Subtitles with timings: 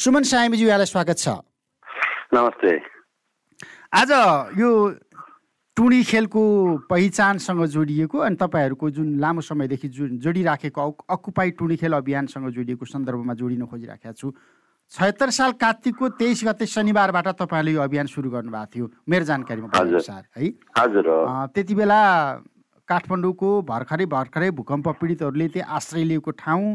[0.00, 1.28] सुमन सामीजी यहाँलाई स्वागत छ।
[2.32, 2.72] नमस्ते।
[3.92, 4.10] आज
[4.56, 4.68] यो
[5.76, 6.42] टुणी खेलको
[6.88, 13.34] पहिचानसँग जोडिएको अनि तपाईँहरूको जुन लामो समयदेखि जुन जोडिराखेको अकुपाई टुणी खेल अभियानसँग जोडिएको सन्दर्भमा
[13.36, 14.32] जोडिन खोजिराखेको छु।
[14.92, 20.22] छयत्तर साल कार्तिकको तेइस गते शनिबारबाट तपाईँहरूले यो अभियान सुरु गर्नुभएको थियो। मेरो जानकारीमा अनुसार
[20.32, 20.48] है?
[20.80, 21.08] हजुर
[21.52, 22.00] त्यति बेला
[22.88, 26.72] काठमाडौँको भर्खरै भर्खरै भूकम्प पीडितहरूले त्यही आश्रय लिएको ठाउँ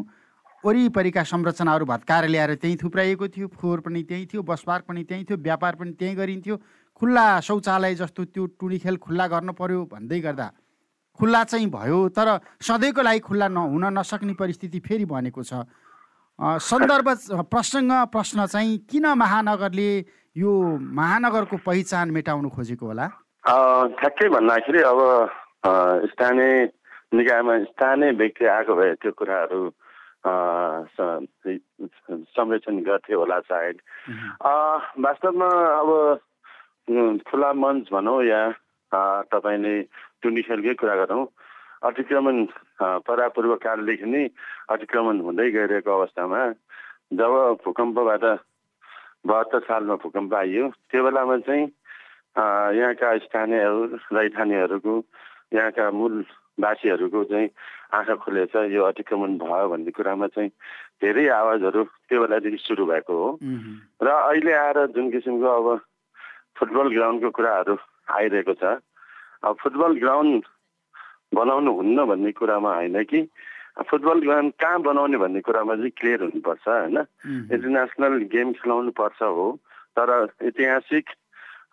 [0.66, 5.38] वरिपरिका संरचनाहरू भत्काएर ल्याएर त्यहीँ थुप्राइएको थियो फोहोर पनि त्यहीँ थियो बसपार पनि त्यहीँ थियो
[5.38, 6.56] व्यापार पनि त्यहीँ गरिन्थ्यो।
[7.02, 10.48] खुल्ला शौचालय जस्तो त्यो टुनी खेल खुल्ला गर्नु पर्यो भन्दै गर्दा
[11.20, 12.28] खुल्ला चाहिँ भयो तर
[12.66, 15.70] सधैँको लागि खुल्ला नहुन नसक्ने परिस्थिति फेरि बनेको छ।
[16.40, 17.08] सन्दर्भ
[17.48, 19.90] प्रसङ्ग प्रश्न चाहिँ किन महानगरले
[20.36, 20.52] यो
[20.82, 23.08] महानगरको पहिचान मेटाउनु खोजेको होला?
[24.02, 25.00] ठ्याक्कै भन्दाखेरि अब
[26.12, 26.54] स्थानीय
[27.14, 29.62] निकायमा स्थानीय व्यक्ति आएको भए त्यो कुराहरू
[32.36, 33.78] संरक्षण गर्थ्यो होला सायद
[35.06, 35.90] वास्तवमा अब
[37.30, 38.42] खुला मञ्च भनौँ या
[39.32, 39.76] तपाईँले
[40.22, 41.26] टुनी खेलकै कुरा गरौँ।
[41.86, 42.45] अतिक्रमण
[42.82, 44.23] परापूर्वकालदेखि नै
[44.73, 46.42] अतिक्रमण हुँदै गइरहेको अवस्थामा
[47.14, 47.34] जब
[47.66, 48.23] भूकम्पबाट
[49.30, 51.66] बहत्तर सालमा भूकम्प आइयो त्यो बेलामा चाहिँ
[52.78, 53.82] यहाँका स्थानीयहरू
[54.17, 54.94] रैथानेहरूको
[55.54, 56.16] यहाँका मूल
[56.58, 57.50] वासीहरूको चाहिँ
[57.94, 60.50] आँखा खुलेछ यो अतिक्रमण भयो भन्ने कुरामा चाहिँ
[61.03, 63.30] धेरै आवाजहरू त्यो बेलादेखि सुरु भएको हो।
[64.02, 65.67] र अहिले आएर जुन किसिमको अब
[66.58, 67.76] फुटबल ग्राउन्डको कुराहरू
[68.11, 68.80] आइरहेको छ
[69.44, 70.44] अब फुटबल ग्राउन्ड
[71.36, 73.28] बनाउनु हुन्न भन्ने कुरामा होइन कि
[73.89, 76.98] फुटबल ग्राउन्ड कहाँ बनाउने भन्ने कुरामा चाहिँ क्लियर हुनुपर्छ होइन।
[77.52, 79.48] इन्टरनेसनल गेम खेलाउनु पर्छ हो
[80.00, 80.09] तर
[80.48, 81.06] ऐतिहासिक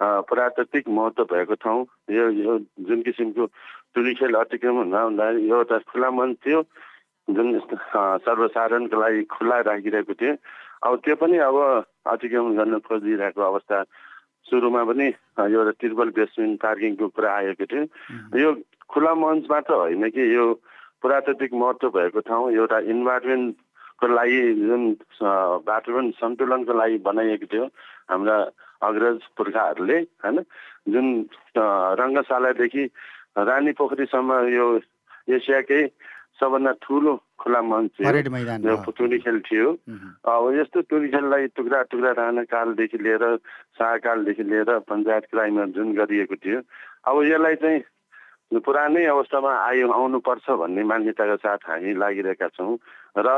[0.02, 3.46] पुरातात्विक महत्त्व भएको ठाउँ यो यो जुन किसिमको
[3.94, 6.60] टुली खेल अतिक्रमण नहुँदा यो एउटा खुला मन थियो।
[7.28, 7.48] जुन
[8.24, 10.34] सर्वसाधारणको लागि खुला राखिरहेको थियो।
[10.82, 11.56] अब त्यो पनि अब
[12.12, 13.82] अतिक्रमण गर्न खोजिरहेको अवस्था
[14.50, 15.06] सुरुमा पनि
[15.38, 17.82] एउटा ट्रिपल बेसमेन्ट पार्किङको कुरा आएको थियो।
[18.42, 18.50] यो
[18.90, 20.44] खुला मञ्च मात्र होइन कि यो
[21.02, 24.82] पुरातात्विक महत्त्व भएको ठाउँ एउटा इन्भाइरोमेन्टको लागि जुन
[25.22, 27.64] वातावरण सन्तुलनको लागि बनाइएको थियो
[28.10, 28.36] हाम्रा
[28.82, 30.38] अग्रज पुर्खाहरूले होइन?
[30.90, 31.06] जुन
[32.02, 32.84] रङ्गशालादेखि
[33.36, 34.66] रानी पोखरीसम्म यो
[35.28, 35.82] एसियाकै
[36.40, 39.68] सबभन्दा ठुलो खुला मञ्च यो टुनी खेल थियो।
[40.26, 43.24] अब यस्तो टुनी खेललाई टुक्रा टुक्रा राणा कालदेखि लिएर
[43.78, 46.58] शाहकालदेखि लिएर पञ्चायत क्राइममा जुन गरिएको थियो
[47.08, 47.80] अब यसलाई चाहिँ
[48.52, 52.76] पुरानै अवस्थामा आयो आउनुपर्छ भन्ने मान्यताका साथ हामी लागिरहेका छौँ
[53.16, 53.28] र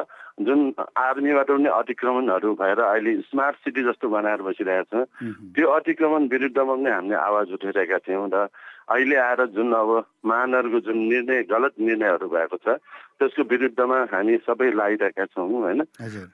[0.42, 0.60] जुन
[0.98, 6.90] आर्मीबाट पनि अतिक्रमणहरू भएर अहिले स्मार्ट सिटी जस्तो बनाएर बसिरहेको छ त्यो अतिक्रमण विरुद्धमा पनि
[6.90, 8.46] हामीले आवाज उठाइरहेका थियौँ र
[8.88, 9.90] अहिले आएर जुन अब
[10.26, 12.76] महानगरको जुन निर्णय गलत निर्णयहरू भएको छ
[13.18, 15.80] त्यसको विरुद्धमा हामी सबै लागिरहेका छौँ होइन?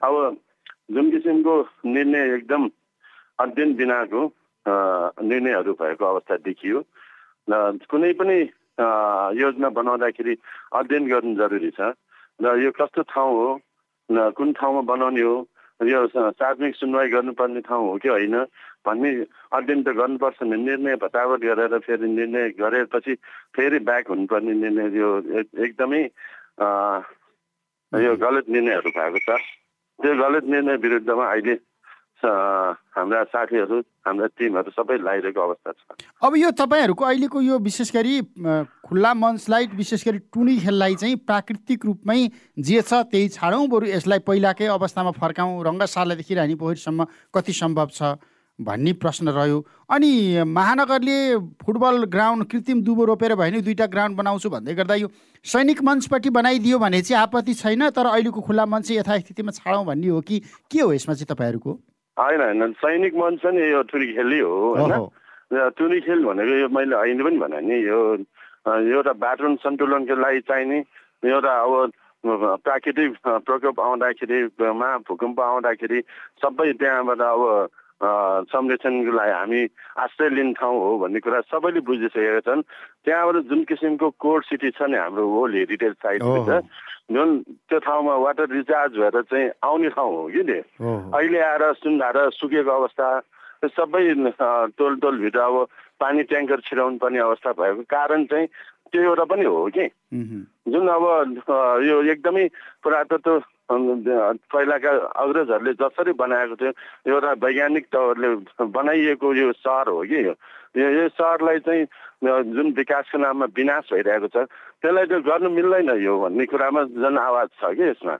[0.03, 0.37] अब
[0.91, 2.69] जुन किसिमको निर्णय एकदम
[3.39, 4.21] अध्ययन बिनाको
[4.65, 6.83] निर्णयहरू भएको अवस्था देखियो
[7.47, 8.37] र कुनै पनि
[9.39, 10.35] योजना बनाउँदाखेरि
[10.73, 11.93] अध्ययन गर्नु जरुरी छ
[12.41, 13.49] र यो कस्तो ठाउँ हो
[14.37, 15.35] कुन ठाउँमा बनाउने हो
[15.81, 18.35] यो सार्वजनिक सुनवाई गर्नुपर्ने ठाउँ हो कि होइन?
[18.85, 19.09] भन्ने
[19.53, 23.13] अध्ययन त गर्नुपर्छ। नि निर्णय भतावट गरेर फेरि निर्णय गरेपछि
[23.55, 25.09] फेरि ब्याक हुनुपर्ने निर्णय यो
[25.65, 26.01] एकदमै
[28.05, 29.41] यो गलत निर्णयहरू भएको छ।
[29.99, 31.55] त्यो गलत निर्णय विरुद्धमा अहिले
[32.25, 38.15] हाम्रा साथीहरू हाम्रा टिमहरू सबै लगाइरहेको अवस्था छ। अब यो तपाईँहरूको अहिलेको यो विशेष गरी
[38.87, 42.19] खुल्ला मञ्चलाई विशेष गरी टुनी खेललाई चाहिँ प्राकृतिक रूपमै
[42.59, 48.15] जे छ त्यही छाडौँ बरु यसलाई पहिलाकै अवस्थामा फर्काउँ रङ्गशालादेखि रानी पोखरीसम्म कति सम्भव छ
[48.59, 49.57] भन्ने प्रश्न रह्यो।
[49.89, 51.17] अनि महानगरले
[51.65, 55.07] फुटबल ग्राउन्ड कृत्रिम दुबो रोपेर भयो भने दुईवटा ग्राउन्ड बनाउँछु भन्दै गर्दा यो
[55.45, 60.21] सैनिक मञ्चपट्टि बनाइदियो भने चाहिँ आपत्ति छैन तर अहिलेको खुल्ला मञ्च यथास्थितिमा छाडौँ भन्ने हो
[60.21, 60.39] कि?
[60.69, 61.73] के हो यसमा चाहिँ तपाईँहरूको?
[62.17, 62.71] होइन होइन.
[62.81, 64.93] सैनिक मञ्च नि यो टुरी खेलै हो होइन?
[65.77, 67.99] टुरी खेल भनेको यो मैले अहिले पनि भने नि यो
[68.67, 70.79] एउटा बाटो सन्तुलनको लागि चाहिने
[71.23, 71.91] एउटा अब
[72.63, 75.99] प्राकृतिक प्रकोप आउँदाखेरि महाभूकम्प आउँदाखेरि
[76.43, 77.41] सबै त्यहाँबाट अब
[78.51, 79.61] संरक्षणको लागि हामी
[79.97, 82.61] आश्रय लिने ठाउँ हो भन्ने कुरा सबैले बुझिसकेका छन्।
[83.05, 86.21] त्यहाँबाट जुन किसिमको कोर सिटी छ नि हाम्रो होल हेरिटेज साइट
[87.11, 87.29] जुन
[87.69, 90.59] त्यो ठाउँमा वाटर रिचार्ज भएर चाहिँ आउने ठाउँ हो कि नि?
[91.15, 93.07] अहिले आएर सुन्धाएर सुकेको अवस्था
[93.77, 94.03] सबै
[94.77, 95.67] टोल टोलभित्र अब
[95.99, 98.47] पानी ट्याङ्कर छिराउनु पर्ने अवस्था भएको कारण चाहिँ
[98.91, 99.85] त्यो एउटा पनि हो कि?
[100.71, 101.03] जुन अब
[101.85, 102.47] यो एकदमै
[102.83, 103.39] पुरातत्व
[103.71, 104.91] पहिलाका
[105.23, 106.71] अग्रजहरूले जसरी बनाएको थियो
[107.07, 108.29] एउटा वैज्ञानिक तौरले
[108.65, 110.33] बनाइएको यो सहर हो कि यो?
[110.75, 111.85] यो सहरलाई चाहिँ
[112.23, 114.47] जुन विकासको नाममा विनाश भइरहेको छ
[114.81, 118.15] त्यसलाई त्यो गर्नु मिल्दैन यो भन्ने कुरामा जन आवाज छ कि यसमा।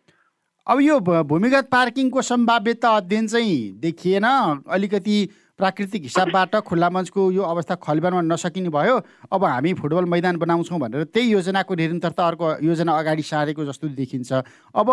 [0.67, 4.25] अब यो भूमिगत पार्किङको सम्भाव्यता अध्ययन चाहिँ देखिएन।
[4.69, 5.17] अलिकति
[5.59, 8.95] प्राकृतिक हिसाबबाट खुल्ला मञ्चको यो अवस्था खलिबानमा नसकिने भयो।
[9.33, 14.31] अब हामी फुटबल मैदान बनाउँछौँ भनेर त्यही योजनाको निरन्तरता अर्को योजना अगाडि सारेको जस्तो देखिन्छ।
[14.73, 14.89] अब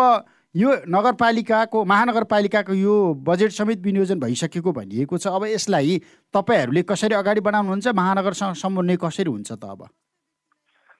[0.55, 6.01] यो नगरपालिकाको महानगरपालिकाको यो बजेट समेत विनियोजन भइसकेको भनिएको छ। अब यसलाई
[6.33, 7.87] तपाईँहरूले कसरी अगाडि बढाउनुहुन्छ?
[7.93, 9.85] महानगरसँग समन्वय कसरी हुन्छ त अब?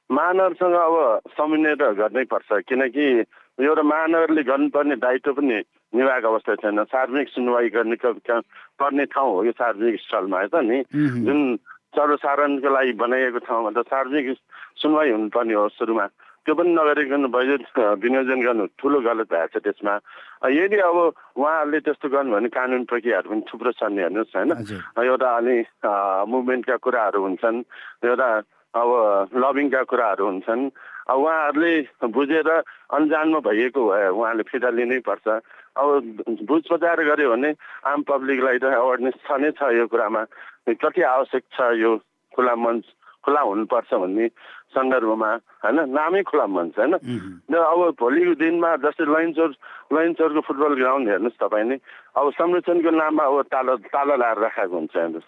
[0.09, 0.95] महानगरसँग अब
[1.37, 3.05] समन्वय त गर्नै पर्छ। किनकि
[3.61, 5.57] एउटा महानगरले गर्नुपर्ने दायित्व पनि
[5.93, 7.95] निर्वाहक अवस्था छैन। सार्वजनिक सुनवाई गर्ने
[8.79, 10.77] पर्ने ठाउँ हो यो सार्वजनिक स्थलमा त नि?
[11.25, 11.39] जुन
[11.93, 14.37] सर्वसाधारणको लागि बनाइएको ठाउँमा त सार्वजनिक
[14.81, 16.05] सुनवाई हुनुपर्ने हो सुरुमा।
[16.45, 19.93] त्यो पनि नगरिकन बजेट विनियोजन गर्नु ठुलो गलत भएको छ त्यसमा।
[20.49, 20.97] यदि अब
[21.37, 24.51] उहाँहरूले त्यस्तो गर्नु भने कानुन प्रक्रियाहरू पनि थुप्रो छन् हेर्नुहोस् होइन?
[25.03, 25.57] एउटा अलि
[26.31, 27.57] मुभमेन्टका कुराहरू हुन्छन्
[28.07, 28.29] एउटा
[28.75, 28.89] अब
[29.33, 30.61] लभिङका कुराहरू हुन्छन्।
[31.09, 31.73] अब उहाँहरूले
[32.05, 32.49] बुझेर
[32.93, 35.27] अन्जानमा भइएको भए उहाँले फिर्ता लिनै पर्छ
[35.79, 35.87] अब
[36.45, 37.49] बुझ बजाएर गऱ्यो भने
[37.89, 40.21] आम पब्लिकलाई त अवेरनेस छ नै छ यो कुरामा।
[40.69, 41.97] कति आवश्यक छ यो
[42.33, 42.85] खुला मञ्च
[43.25, 44.27] खुला हुनुपर्छ भन्ने
[44.69, 45.31] सन्दर्भमा
[45.65, 49.51] होइन नामै खुला मञ्च होइन। अब भोलिको दिनमा जस्तै लैनचोर
[49.97, 51.77] लैनचोरको फुटबल ग्राउन्ड हेर्नुहोस् तपाईँ नै
[52.15, 55.27] अब संरक्षणको नाममा अब ताला ताला लाएर राखेको हुन्छ हेर्नुहोस्।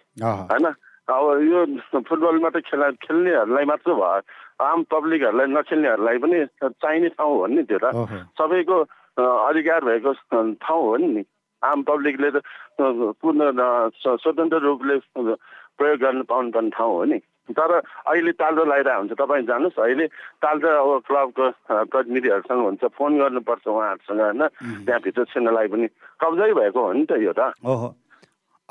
[0.51, 0.65] होइन?
[1.11, 1.59] अब यो
[2.07, 4.21] फुटबल मात्रै खेला खेल्नेहरूलाई मात्र भयो
[4.63, 7.85] आम पब्लिकहरूलाई नखेल्नेहरूलाई पनि चाहिने ठाउँ हो नि त्यो त।
[8.39, 8.77] सबैको
[9.19, 10.11] अधिकार भएको
[10.63, 11.23] ठाउँ हो नि।
[11.61, 12.41] आम पब्लिकले त
[13.21, 13.39] पूर्ण
[14.01, 14.95] स्वतन्त्र रूपले
[15.77, 17.19] प्रयोग गर्न पाउनुपर्ने ठाउँ हो नि।
[17.51, 17.71] तर
[18.07, 20.05] अहिले तालदो लगाइरहेको हुन्छ। तपाईँ जानुहोस्। अहिले
[20.41, 21.45] तालदो अब क्लबको
[21.91, 24.41] प्रतिनिधिहरूसँग हुन्छ। फोन गर्नुपर्छ उहाँहरूसँग होइन।
[24.85, 25.87] त्यहाँभित्र छिर्नलाई पनि
[26.21, 27.51] कब्जै भएको हो नि त यो त।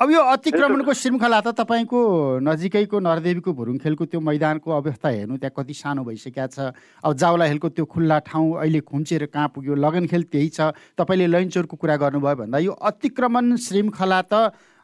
[0.01, 1.99] अब यो अतिक्रमणको श्रृङ्खला त तपाईँको
[2.41, 6.73] नजिकैको नरदेवीको भुरुङखेलको त्यो मैदानको अवस्था हेर्नु त्यहाँ कति सानो भइसकेको छ।
[7.05, 11.75] अब जाउला हेलको त्यो खुल्ला ठाउँ अहिले खुम्चेर कहाँ पुग्यो लगनखेल त्यही छ। तपाईँले लैनचोरको
[11.77, 14.33] कुरा गर्नुभयो भन्दा यो अतिक्रमण श्रृङ्खला त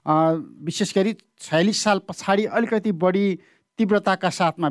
[0.06, 3.28] विशेष गरी छयालिस साल पछाडि अलिकति बढी
[3.80, 4.70] तीव्रताका साथमा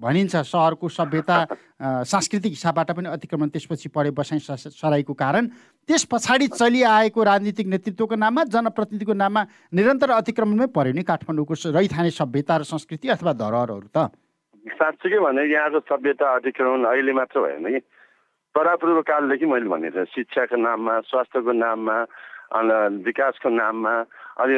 [0.00, 1.36] भनिन्छ सहरको सभ्यता
[2.04, 4.38] सांस्कृतिक हिसाबबाट पनि अतिक्रमण त्यसपछि पढे बसाइ
[4.72, 5.46] सराईको कारण।
[5.88, 9.42] त्यस पछाडि चलिआएको राजनीतिक नेतृत्वको नाममा जनप्रतिनिधिको नाममा
[9.76, 14.08] निरन्तर अतिक्रमणमै पऱ्यो नि काठमाडौँको रैथाने सभ्यता र संस्कृति अथवा धरोहरहरू त?
[14.66, 17.80] साँच्चीकै भने यहाँको सभ्यता अतिक्रमण अहिले मात्र भएन कि
[18.54, 21.96] परापूर्व कालदेखि मैले भनेको शिक्षाको नाममा स्वास्थ्यको नाममा
[23.04, 23.94] विकासको नाममा
[24.40, 24.54] अनि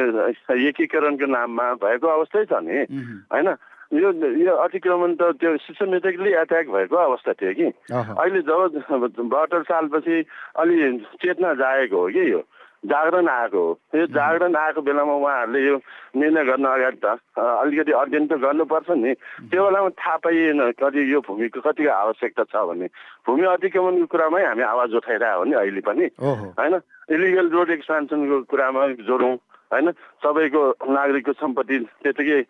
[0.67, 2.87] एकीकरणको नाममा भएको अवस्थै छ नि।
[3.27, 3.49] होइन?
[3.91, 8.77] यो यो अतिक्रमण त त्यो सिस्टमेटिकली एट्याक भएको अवस्था थियो कि। अहिले जब
[9.17, 10.23] बहत्तर सालपछि
[10.61, 10.75] अलि
[11.17, 12.41] चेतना जागेको हो कि यो
[12.85, 15.75] जागरण आएको हो। यो जागरण आएको बेलामा उहाँहरूले यो
[16.15, 19.13] निर्णय गर्न अगाडि त अलिकति अध्ययन त गर्नुपर्छ नि।
[19.49, 22.87] त्यो बेलामा थाहा पाइएन कति यो भूमिको कतिको आवश्यकता छ भन्ने
[23.25, 26.73] भूमि अतिक्रमणको कुरामै हामी आवाज उठाइरहेको हो नि अहिले पनि। होइन
[27.09, 29.35] इलिगल रोड एक्सपेन्सनको कुरामा जोडौँ।
[29.71, 29.91] होइन?
[30.23, 32.41] सबैको नागरिकको सम्पत्ति त्यतिकै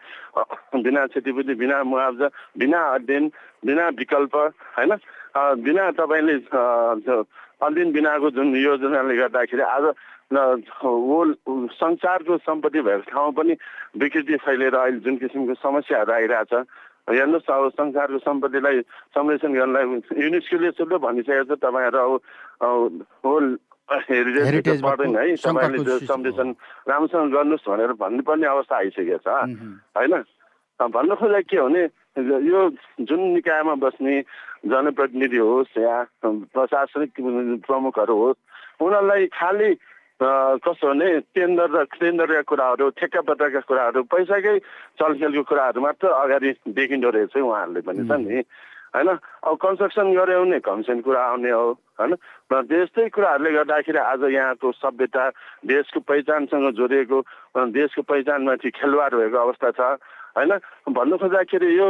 [0.83, 2.27] बिना क्षतिपूर्ति बिना मुआवजा
[2.57, 3.31] बिना अध्ययन
[3.66, 4.92] बिना विकल्प होइन?
[5.38, 6.36] बिना तपाईँले
[7.60, 9.86] अध्ययन बिनाको जुन योजनाले गर्दाखेरि आज
[10.31, 11.36] होल
[11.75, 13.54] संसारको सम्पत्ति भएको ठाउँ पनि
[13.98, 16.54] विकृति फैलिएर अहिले जुन किसिमको समस्याहरू आइरहेछ
[17.10, 18.81] हेर्नुहोस् अब संसारको सम्पत्तिलाई
[19.18, 19.83] संरक्षण गर्नलाई
[20.22, 22.22] युनेस्कोले शुद्ध भनिसकेको छ तपाईँहरू
[22.62, 23.45] अब होल
[23.89, 26.50] हेरिटेज पर्दैन है। तपाईँले संरक्षण
[26.89, 29.27] राम्रोसँग गर्नुहोस् भनेर भन्नुपर्ने अवस्था आइसकेको छ
[29.98, 30.13] होइन?
[30.79, 31.84] भन्नु खोजेको के हो भने
[32.50, 32.60] यो
[33.03, 34.15] जुन निकायमा बस्ने
[34.69, 37.12] जनप्रतिनिधि होस् या प्रशासनिक
[37.67, 38.39] प्रमुखहरू होस्
[38.79, 39.69] उनीहरूलाई खालि
[40.19, 44.55] कस्तो भने टेन्डर र टेन्डरका कुराहरू ठेक्कापत्रका कुराहरू पैसाकै
[45.00, 48.43] चलखेलको कुराहरू मात्र अगाडि देखिँदो रहेछ उहाँहरूले पनि छ नि।
[48.96, 49.10] होइन?
[49.46, 51.67] अब कन्स्ट्रक्सन गऱ्यो भने कमिसन कुरा आउने हो
[52.00, 52.13] होइन?
[52.51, 55.24] र त्यस्तै कुराहरूले गर्दाखेरि आज यहाँको सभ्यता
[55.65, 57.17] देशको पहिचानसँग जोडिएको
[57.69, 59.81] देशको पहिचानमाथि खेलवाड भएको अवस्था छ
[60.38, 60.51] होइन?
[60.93, 61.88] भन्नु खोज्दाखेरि यो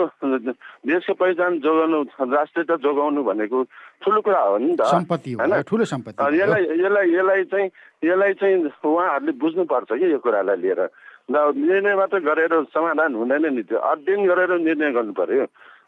[0.88, 3.63] देशको पहिचान जोगाउनु राष्ट्रियता जोगाउनु भनेको
[4.03, 5.62] ठुलो कुरा हो नि त होइन?
[5.63, 7.68] ठुलो सम्पत्ति यसलाई यसलाई यसलाई चाहिँ
[8.03, 10.82] यसलाई चाहिँ उहाँहरूले बुझ्नुपर्छ कि यो कुरालाई लिएर।
[11.29, 15.46] निर्णय मात्र गरेर समाधान हुँदैन नि त्यो अध्ययन गरेर निर्णय गर्नु पर्यो।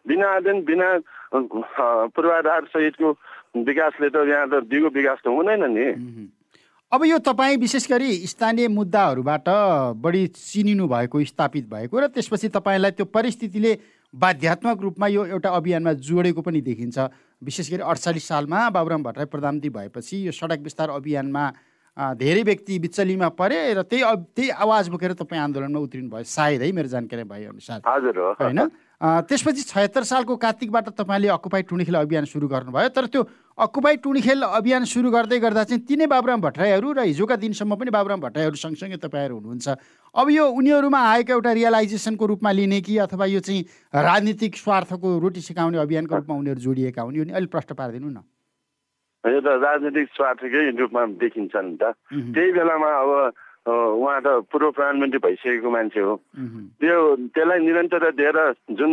[0.07, 0.87] बिना अध्ययन बिना
[2.11, 3.11] पूर्वाधार सहितको
[3.63, 5.87] विकासले त यहाँ त दिगो विकास त हुँदैन नि।
[6.91, 9.47] अब यो तपाईँ विशेष गरी स्थानीय मुद्दाहरूबाट
[10.03, 13.71] बढी चिनिनु भएको स्थापित भएको र त्यसपछि तपाईँलाई त्यो परिस्थितिले
[14.13, 16.99] बाध्यात्मक रूपमा यो एउटा अभियानमा जोडेको पनि देखिन्छ।
[17.41, 21.45] विशेष गरी अडचालिस सालमा बाबुराम भट्टराई प्रधानमन्त्री भएपछि यो सडक विस्तार अभियानमा
[22.19, 24.03] धेरै व्यक्ति बिचलीमा परे र त्यही
[24.35, 28.59] त्यही आवाज बोकेर तपाईँ आन्दोलनमा उत्रिनु भयो सायद है मेरो जानकारी भए अनुसार हजुर होइन?
[29.01, 33.21] त्यसपछि छयत्तर सालको कार्तिकबाट तपाईँले अकुपाई टुणीखेल अभियान सुरु गर्नुभयो तर त्यो
[33.57, 38.21] अकुपाई टुणीखेल अभियान सुरु गर्दै गर्दा चाहिँ तिनै बाबुराम भट्टराईहरू र हिजोका दिनसम्म पनि बाबुराम
[38.21, 39.67] भट्टराईहरू सँगसँगै तपाईँहरू हुनुहुन्छ।
[40.15, 45.41] अब यो उनीहरूमा आएको एउटा रियलाइजेसनको रूपमा लिने कि अथवा यो चाहिँ राजनीतिक स्वार्थको रोटी
[45.49, 48.21] सिकाउने अभियानको रूपमा उनीहरू जोडिएका हुन् यो नि अलिक प्रश्न पारिदिनु न।
[49.23, 51.97] यो त राजनीतिक स्वार्थकै रूपमा देखिन्छ नि त
[52.37, 53.09] त्यही बेलामा अब
[53.61, 56.15] उहाँ त पूर्व प्रधानमन्त्री भइसकेको मान्छे हो।
[56.81, 58.37] त्यो त्यसलाई निरन्तर दिएर
[58.73, 58.91] जुन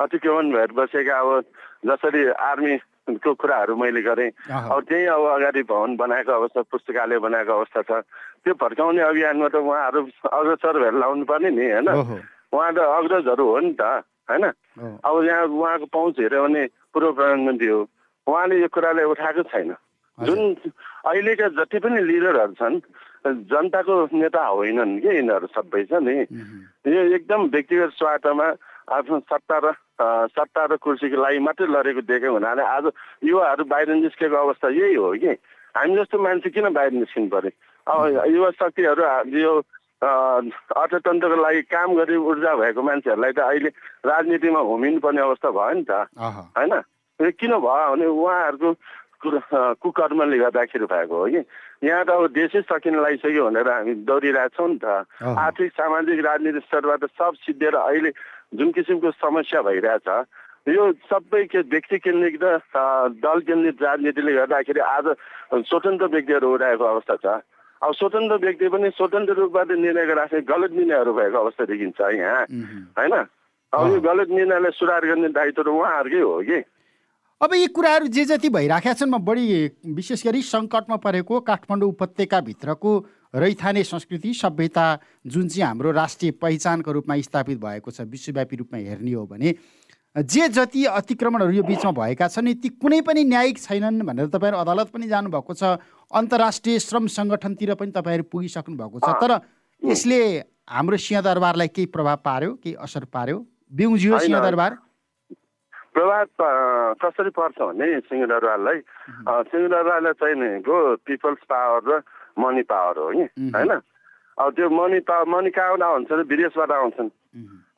[0.00, 1.44] अतिक्रमण भएर बसेका अब
[1.88, 7.80] जसरी आर्मीको कुराहरू मैले गरेँ अब त्यही अब अगाडि भवन बनाएको अवस्था पुस्तकालय बनाएको अवस्था
[7.82, 8.04] छ।
[8.44, 11.88] त्यो फर्काउने अभियानमा त उहाँहरू अग्रसर भएर लाउनु पर्ने नि होइन?
[12.52, 14.44] उहाँ त अग्रजहरू हो नि त होइन?
[15.00, 17.80] अब यहाँ उहाँको पहुँच हेऱ्यो भने पूर्व प्रधानमन्त्री हो
[18.26, 19.74] उहाँले यो कुरालाई उठाएको छैन।
[20.18, 20.40] जुन
[21.08, 22.80] अहिलेका जति पनि लिडरहरू छन्
[23.26, 26.16] जनताको नेता होइनन् कि यिनीहरू सबै छ नि?
[26.88, 28.46] यो एकदम व्यक्तिगत स्वार्थमा
[28.96, 29.72] आफ्नो सत्ता र
[30.32, 32.84] सत्ता र कुर्सीको लागि मात्रै लडेको देख्यो हुनाले आज
[33.24, 35.32] युवाहरू बाहिर निस्केको अवस्था यही हो कि?
[35.76, 37.52] हामी जस्तो मान्छे किन बाहिर निस्किनु पर्यो
[37.86, 37.98] अब
[38.32, 39.04] युवा शक्तिहरू
[39.38, 39.52] यो
[40.00, 43.70] अर्थतन्त्रको लागि काम गरी ऊर्जा भएको मान्छेहरूलाई त अहिले
[44.08, 46.08] राजनीतिमा होमिनु पर्ने अवस्था भयो नि त।
[46.56, 46.72] होइन?
[47.20, 48.68] किन भयो भने उहाँहरूको
[49.20, 51.42] कुकर्मले गर्दाखेरि भएको हो कि?
[51.84, 54.84] यहाँ त अब देशै सकिन लागिसक्यो भनेर हामी दौडिरहेछौँ नि त।
[55.20, 58.10] आर्थिक सामाजिक राजनीतिक स्तरबाट सब सिद्धिएर अहिले
[58.56, 60.08] जुन किसिमको समस्या भइरहेछ
[60.68, 62.58] यो सबै के व्यक्ति केन्द्रित र
[63.16, 65.06] दल केन्द्रित राजनीतिले गर्दाखेरि आज
[65.68, 67.26] स्वतन्त्र व्यक्तिहरू उठाएको अवस्था छ।
[67.80, 72.44] अब स्वतन्त्र व्यक्ति पनि स्वतन्त्र रूपबाट निर्णय गरिरहेको गलत निर्णयहरू भएको अवस्था देखिन्छ यहाँ।
[72.96, 73.14] होइन?
[73.72, 76.60] अब यो गलत निर्णयलाई सुधार गर्ने दायित्व त उहाँहरूकै हो कि?
[77.40, 79.44] अब यी कुराहरू जे जति भइराखेका छन् म बढी
[79.96, 82.90] विशेष गरी सङ्कटमा परेको काठमाडौँ उपत्यकाभित्रको
[83.34, 84.84] रैथाने संस्कृति सभ्यता
[85.26, 89.54] जुन चाहिँ हाम्रो राष्ट्रिय पहिचानको रूपमा स्थापित भएको छ विश्वव्यापी रूपमा हेर्ने हो भने
[90.16, 94.92] जे जति अतिक्रमणहरू यो बिचमा भएका छन् ती कुनै पनि न्यायिक छैनन् भनेर तपाईँहरू अदालत
[94.92, 95.80] पनि जानुभएको छ
[96.12, 99.38] अन्तर्राष्ट्रिय श्रम सङ्गठनतिर पनि तपाईँहरू पुगिसक्नु भएको छ तर
[99.82, 100.20] यसले
[100.68, 103.44] हाम्रो सिंहदरबारलाई केही प्रभाव पार्यो केही असर पार्यो?
[103.72, 104.89] बिउजियो सिंहदरबार?
[106.00, 108.78] प्रभाव कसरी पर्छ भने सिंहदरबारलाई
[109.50, 112.02] सिंहदरबारलाई चाहिनेको पिपल्स पावर र
[112.38, 113.80] मनी पावर हो कि होइन?
[114.40, 117.10] अब त्यो मनी पावर मनी कहाँबाट आउँछ विदेशबाट आउँछन्।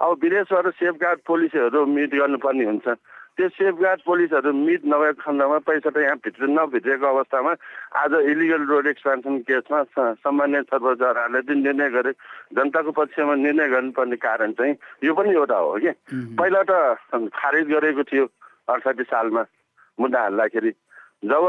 [0.00, 2.86] अब विदेशबाट सेफगार्ड पोलिसीहरू मिट गर्नुपर्ने हुन्छ।
[3.36, 7.52] त्यो सेफगार्ड पोलिसहरू मिट नभएको खण्डमा पैसा त यहाँ भित्र नभित्रिएको अवस्थामा
[7.96, 9.82] आज इलिगल रोड एक्सपेन्सन केसमा
[10.20, 12.12] सामान्य सर्वोच्चहरूले जुन निर्णय गरे
[12.52, 14.74] जनताको पक्षमा निर्णय गर्नुपर्ने कारण चाहिँ
[15.04, 16.72] यो पनि एउटा हो कि। पहिला त
[17.32, 18.24] खारेज गरेको थियो
[18.68, 19.42] अडसाठी सालमा
[19.98, 20.70] मुद्दा हाल्दाखेरि।
[21.24, 21.44] जब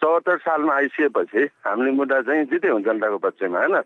[0.00, 3.76] चौहत्तर सालमा आइसकेपछि हामीले मुद्दा चाहिँ जित्यो हुन्छ जनताको पक्षमा होइन?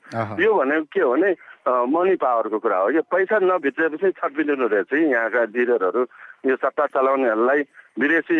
[0.42, 1.30] यो भनेको के हो भने
[1.68, 6.02] मनी पावरको कुरा हो। यो पैसा नभित्रेपछि छटपिलिनु रहेछ यहाँका लिडरहरू
[6.48, 7.60] यो सत्ता चलाउनेहरूलाई
[8.00, 8.38] विदेशी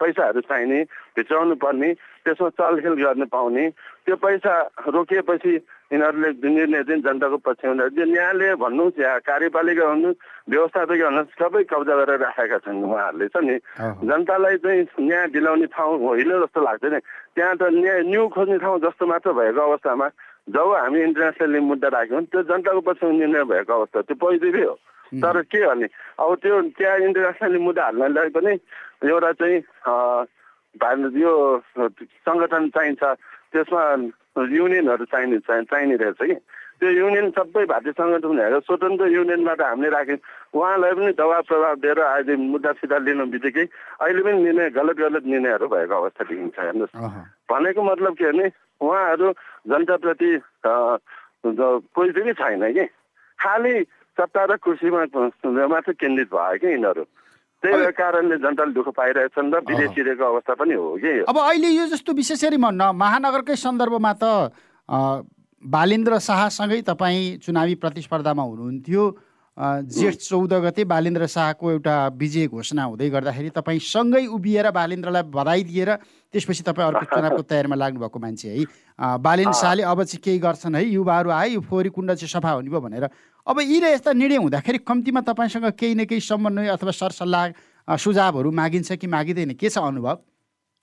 [0.00, 0.82] पैसाहरू चाहिने
[1.16, 1.92] भित्राउनु पर्ने
[2.24, 3.64] त्यसमा चलखेल गर्न पाउने
[4.06, 4.52] त्यो पैसा
[4.88, 5.54] रोकिएपछि
[5.92, 11.94] यिनीहरूले निर्णय चाहिँ जनताको पक्षमा त्यो न्यायालय भन्नुहोस् या कार्यपालिका भन्नुहोस् व्यवस्थापिका भन्नुहोस् सबै कब्जा
[12.00, 13.56] गरेर राखेका छन् उहाँहरूले छ नि।
[14.06, 16.98] जनतालाई चाहिँ न्याय दिलाउने ठाउँ होइन जस्तो लाग्छ नि
[17.36, 20.06] त्यहाँ त न्याय न्यु खोज्ने ठाउँ जस्तो मात्र भएको अवस्थामा
[20.48, 24.74] जब हामी इन्टरनेसनली मुद्दा राख्यौँ त्यो जनताको पक्षमा निर्णय भएको अवस्था त्यो पोजिटिभै हो
[25.22, 25.86] तर के गर्ने?
[26.18, 28.52] अब त्यो त्यहाँ इन्टरनेसनली मुद्दा हाल्नलाई पनि
[29.10, 29.58] एउटा चाहिँ
[31.18, 31.32] यो
[31.76, 33.02] सङ्गठन चाहिन्छ
[33.52, 33.82] त्यसमा
[34.36, 36.34] युनियनहरू चाहिने चाहिने रहेछ कि।
[36.76, 40.20] त्यो युनियन सबै भारतीय सङ्गठनहरू स्वतन्त्र युनियनबाट हामीले राख्यौँ।
[40.52, 43.64] उहाँलाई पनि दबाब प्रभाव दिएर अहिले मुद्दा सिधा लिनु बित्तिकै
[44.04, 46.92] अहिले पनि निर्णय गलत गलत निर्णयहरू भएको अवस्था देखिन्छ हेर्नुहोस्।
[47.48, 48.46] भनेको मतलब के भने
[48.80, 49.32] उहाँहरू
[49.70, 50.30] जनताप्रति
[50.66, 52.84] पोजिटिभै छैन कि।
[53.38, 53.74] खालि
[54.16, 55.00] सत्ता र कुर्सीमा
[55.68, 57.04] मात्र केन्द्रित भयो कि यिनीहरू।
[57.62, 62.12] त्यही कारणले जनताले दुःख पाइरहेछन् र विदेशिरहेको अवस्था पनि हो कि। अब अहिले यो जस्तो
[62.12, 64.24] विशेष गरी म महानगरकै सन्दर्भमा त
[65.64, 69.02] बालेन्द्र शाहसँगै तपाईँ चुनावी प्रतिस्पर्धामा हुनुहुन्थ्यो।
[69.56, 75.62] जेठ चौध गते बालेन्द्र शाहको एउटा विजय घोषणा हुँदै गर्दाखेरि तपाईँ सँगै उभिएर बालेन्द्रलाई बधाई
[75.64, 75.90] दिएर
[76.32, 78.64] त्यसपछि तपाईँ अर्को चुनावको तयारीमा लाग्नुभएको मान्छे है।
[79.00, 82.68] बालेन्द्र शाहले अब चाहिँ केही गर्छन् है युवाहरू आए यो फोहोरी कुण्ड चाहिँ सफा हुने
[82.68, 83.08] भयो भनेर।
[83.46, 88.50] अब यी र यस्ता निर्णय हुँदाखेरि कम्तीमा तपाईँसँग केही न केही समन्वय अथवा सरसल्लाह सुझावहरू
[88.52, 90.16] मागिन्छ कि मागिँदैन के छ अनुभव?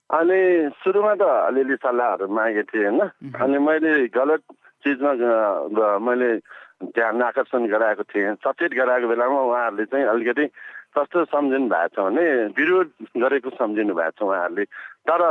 [0.10, 0.39] अनि
[0.82, 3.01] सुरुमा त अलिअलि सल्लाहहरू मागेको थिएँ होइन।
[3.38, 4.42] अनि मैले गलत
[4.82, 5.12] चिजमा
[6.01, 6.30] मैले
[6.92, 10.46] ध्यान आकर्षण गराएको थिएँ। सचेत गराएको बेलामा उहाँहरूले चाहिँ अलिकति
[10.98, 12.25] कस्तो सम्झिनु भएको छ भने
[12.58, 14.63] विरोध गरेको सम्झिनु भएको छ उहाँहरूले।
[15.08, 15.22] तर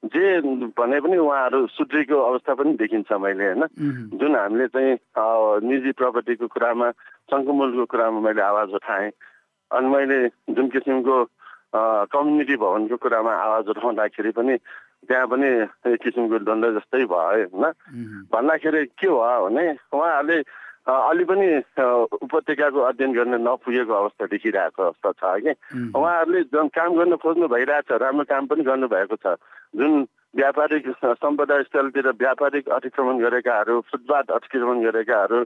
[0.00, 0.40] जे
[0.76, 3.64] भने पनि उहाँहरू सुध्रीको अवस्था पनि देखिन्छ मैले होइन?
[4.16, 4.96] जुन हामीले चाहिँ
[5.68, 6.90] निजी प्रपर्टीको कुरामा
[7.28, 9.10] सङ्कुमूलको कुरामा मैले आवाज उठाएँ।
[9.70, 10.18] अनि मैले
[10.56, 11.16] जुन किसिमको
[12.10, 14.56] कम्युनिटी भवनको कुरामा आवाज उठाउँदाखेरि पनि
[15.08, 15.48] त्यहाँ पनि
[15.92, 17.64] एक किसिमको द्वन्द जस्तै भयो होइन?
[18.32, 20.38] भन्दाखेरि के भयो भने उहाँहरूले
[20.86, 21.46] अलि पनि
[22.24, 25.52] उपत्यकाको अध्ययन गर्न नपुगेको अवस्था देखिरहेको अवस्था छ कि
[25.96, 29.36] उहाँहरूले जुन काम गर्न खोज्नु भइरहेछ राम्रो काम पनि गर्नुभएको छ।
[29.76, 30.06] जुन
[30.36, 35.38] व्यापारिक सम्पदा स्थलतिर व्यापारिक अतिक्रमण गरेकाहरू फुटपाथ अतिक्रमण गरेकाहरू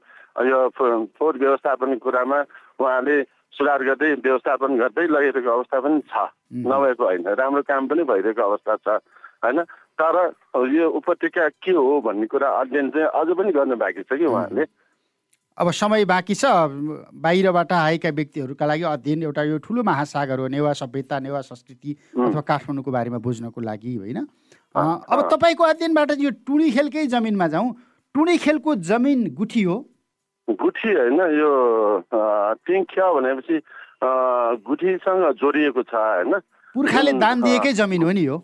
[0.48, 2.38] यो फोहोर व्यवस्थापनको कुरामा
[2.78, 3.22] उहाँले
[3.54, 6.14] सुधार गर्दै व्यवस्थापन गर्दै लगिरहेको अवस्था पनि छ।
[6.68, 8.88] नभएको होइन राम्रो काम पनि भइरहेको अवस्था छ
[9.44, 9.62] होइन।
[9.98, 10.16] तर
[10.74, 14.64] यो उपत्यका के हो भन्ने कुरा अध्ययन चाहिँ अझ पनि गर्नु बाँकी छ कि उहाँले
[15.58, 16.44] अब समय बाँकी छ
[17.14, 22.40] बाहिरबाट आएका व्यक्तिहरूका लागि अध्ययन एउटा यो ठुलो महासागर हो नेवा सभ्यता नेवा संस्कृति अथवा
[22.42, 24.18] काठमाडौँको बारेमा बुझ्नको लागि होइन।
[24.74, 27.70] अब तपाईँको अध्ययनबाट यो टुणी खेलकै जमिनमा जाउँ।
[28.14, 29.76] टुणी खेलको जमिन गुठी हो।
[30.48, 31.50] गुठी होइन यो
[32.66, 33.56] टिङ्ख्या भनेपछि
[34.66, 36.34] गुठीसँग जोडिएको छ होइन।
[36.74, 38.42] पुर्खाले दान दिएकै जमिन हो नि यो।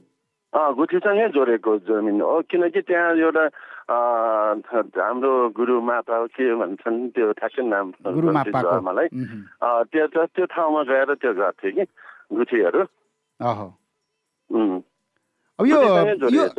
[0.55, 3.45] गुठीसँगै जोडेको जमिन हो। किनकि त्यहाँ एउटा
[3.91, 7.87] हाम्रो गुरु माता के भन्छन् त्यो ठ्याक्कै नाम
[8.87, 9.09] मलाई।
[9.91, 11.85] त्यो त्यो ठाउँमा गएर त्यो गर्थ्यो कि
[12.39, 12.83] गुठीहरू।
[15.59, 15.79] अब यो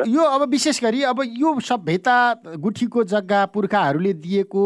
[0.08, 2.18] यो अब विशेष गरी अब यो सभ्यता
[2.60, 4.66] गुठीको जग्गा पुर्खाहरूले दिएको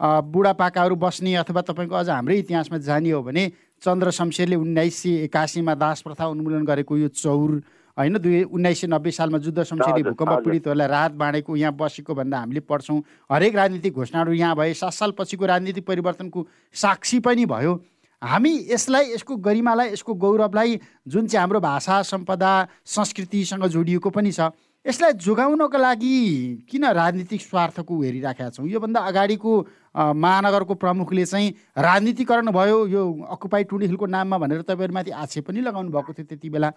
[0.00, 3.44] बुढापाकाहरू बस्ने अथवा तपाईँको अझ हाम्रै इतिहासमा जाने हो भने
[3.82, 7.50] चन्द्र शमशेरले उन्नाइस सय एकासीमा दास प्रथा उन्मूलन गरेको यो चौर
[7.96, 12.38] होइन दुई उन्नाइस सय नब्बे सालमा जुद्ध शमशेरी भूकम्प पीडितहरूलाई राहत बाँडेको यहाँ बसेको भन्दा
[12.38, 12.98] हामीले पढ्छौँ
[13.30, 17.80] हरेक राजनीतिक घोषणाहरू यहाँ भए सात साल पछिको राजनीतिक परिवर्तनको साक्षी पनि भयो।
[18.22, 24.50] हामी यसलाई यसको गरिमालाई यसको गौरवलाई जुन चाहिँ हाम्रो भाषा सम्पदा संस्कृतिसँग जोडिएको पनि छ
[24.84, 26.16] यसलाई जोगाउनको लागि
[26.70, 28.66] किन राजनीतिक स्वार्थको हेरिराखेका छौँ?
[28.68, 29.52] योभन्दा अगाडिको
[29.96, 35.90] महानगरको प्रमुखले चाहिँ राजनीतिकरण भयो यो अकुपाई टुडी हिलको नाममा भनेर तपाईँहरूमाथि आक्षेप पनि लगाउनु
[35.90, 36.72] भएको थियो त्यति बेला।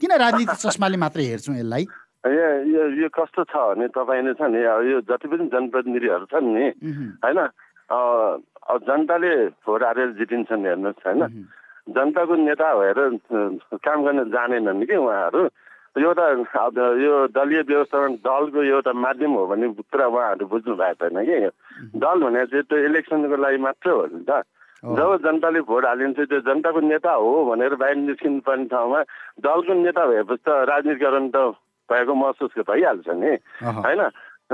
[0.00, 1.84] किन राजनीतिक चस्माले मात्रै हेर्छौँ यसलाई?
[2.24, 6.64] यो यो कस्तो छ भने तपाईँले छ नि यो जति पनि जनप्रतिनिधिहरू छन् नि
[7.20, 7.40] होइन
[8.88, 11.22] जनताले भोट हारेर जितिन्छन् हेर्नुहोस् होइन।
[11.84, 12.98] जनताको नेता भएर
[13.76, 15.42] काम गर्न जानेनन् कि उहाँहरू।
[15.94, 16.26] एउटा
[17.04, 21.36] यो दलीय व्यवस्थापन दलको एउटा माध्यम हो भन्ने कुरा उहाँहरू बुझ्नु भएको छैन कि।
[22.00, 24.42] दल भने चाहिँ त्यो इलेक्सनको लागि मात्रै हो नि त।
[24.84, 29.00] जब जनताले भोट हालिन्छ त्यो जनताको नेता हो भनेर बाहिर निस्किनु पर्ने ठाउँमा
[29.40, 31.56] दलको नेता भएपछि त राजनीतिकरण त
[31.88, 33.32] भएको महसुस भइहाल्छ नि।
[33.64, 34.02] होइन?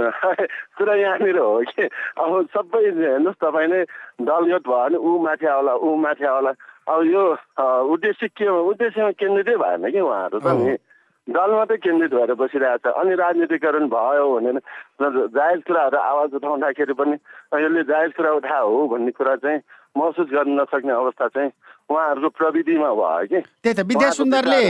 [0.79, 1.83] कुरा यहाँनिर हो कि?
[1.83, 3.81] अब सबै हेर्नुहोस् तपाईँले
[4.23, 6.53] दलगत भयो भने ऊ माथि आउला ऊ माथि आउला।
[6.89, 7.25] अब यो
[7.91, 8.59] उद्देश्य के हो?
[8.71, 10.77] उद्देश्यमा केन्द्रितै भएन कि उहाँहरू त नि?
[11.27, 14.57] दल मात्रै केन्द्रित भएर बसिरहेको छ। अनि राजनीतिकरण भयो भनेर
[15.35, 17.17] जायज कुराहरू आवाज उठाउँदाखेरि पनि
[17.55, 19.61] यसले जायज कुरा उठायो हो भन्ने कुरा चाहिँ
[19.97, 21.51] महसुस गर्न नसक्ने अवस्था चाहिँ
[21.91, 23.41] उहाँहरूको प्रविधिमा भयो कि?
[23.63, 24.63] त्यही त विद्या सुन्दरले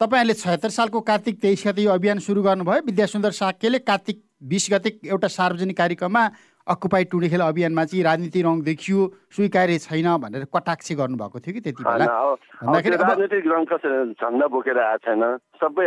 [0.00, 4.66] तपाईँहरूले छयत्तर सालको कार्तिक तेइस गते यो अभियान सुरु गर्नुभयो। विद्या सुन्दर साक्यले कार्तिक बिस
[4.72, 6.24] गते एउटा सार्वजनिक कार्यक्रममा
[6.66, 8.98] अकुपाई टुडेखेल अभियानमा चाहिँ राजनीति रङ देखियो
[9.30, 12.06] स्वीकार्य छैन भनेर कटाक्ष गर्नुभएको थियो कि त्यति बेला?
[12.06, 15.22] राजनीतिक रङ कसरी झन्डा बोकेर आएको छैन?
[15.62, 15.86] सबै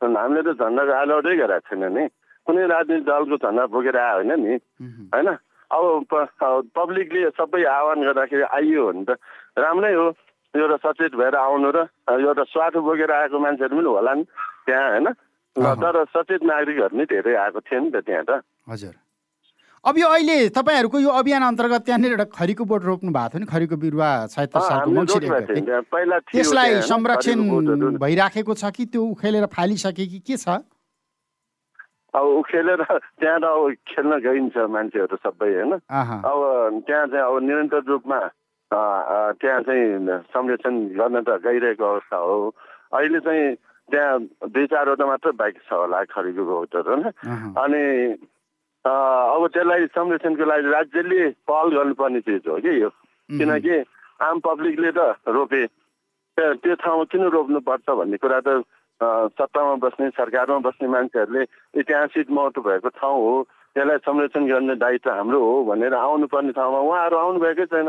[0.00, 2.04] हामीले त झन्डा अलाउडै गरेको छैन नि।
[2.48, 4.54] कुनै राजनीतिक दलको झन्डा बोकेर आयो होइन नि।
[5.12, 5.28] होइन?
[5.70, 6.04] अब
[6.76, 9.10] पब्लिकले सबै आह्वान गर्दाखेरि आइयो भने त
[9.58, 10.06] राम्रै हो।
[10.54, 11.78] एउटा सचेत भएर आउनु र
[12.10, 14.24] एउटा स्वार्थ बोकेर आएको मान्छेहरू पनि होला नि
[14.66, 15.06] त्यहाँ होइन?
[15.56, 18.94] तर सचेत नागरिकहरू नै धेरै आएको थियो नि त त्यहाँ त। हजुर।
[19.84, 23.46] अब यो अहिले तपाईँहरूको यो अभियान अन्तर्गत त्यहाँनिर एउटा खरीको बोट रोप्नु भएको थियो नि
[23.46, 24.58] खरीको बिरुवा सालको
[26.34, 27.38] त्यसलाई संरक्षण
[27.96, 30.60] भइराखेको छ कि त्यो उखेलेर फालिसके कि के छ?
[32.14, 32.82] अब उखेलेर
[33.20, 35.72] त्यहाँ त अब खेल्न गइन्छ मान्छेहरू सबै होइन?
[35.80, 36.40] अब
[36.86, 38.20] त्यहाँ चाहिँ अब निरन्तर रूपमा
[38.70, 39.84] त्यहाँ चाहिँ
[40.34, 42.54] संरक्षण गर्न त गइरहेको अवस्था हो।
[42.94, 43.54] अहिले चाहिँ
[43.90, 44.18] त्यहाँ
[44.50, 47.06] दुई चारवटा मात्र बाइक छ होला खरीको बोटहरू होइन?
[47.62, 47.82] अनि
[48.84, 52.90] अब त्यसलाई संरक्षणको लागि राज्यले पहल गर्नुपर्ने चिज हो कि यो।
[53.30, 53.74] किनकि
[54.22, 55.62] आम पब्लिकले त रोपे।
[56.38, 58.48] त्यो ठाउँमा किन रोप्नुपर्छ भन्ने कुरा त
[59.02, 61.42] सत्तामा बस्ने सरकारमा बस्ने मान्छेहरूले
[61.80, 63.42] ऐतिहासिक महत्त्व भएको ठाउँ हो।
[63.76, 67.88] त्यसलाई संरक्षण गर्ने दायित्व हाम्रो हो भनेर आउनुपर्ने ठाउँमा उहाँहरू आउनुभएकै छैन।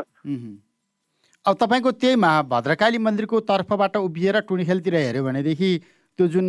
[1.46, 2.16] अब तपाईँको त्यही
[2.48, 5.72] भद्रकाली मन्दिरको तर्फबाट उभिएर टुणीखेलतिर हेऱ्यो भनेदेखि
[6.20, 6.48] त्यो जुन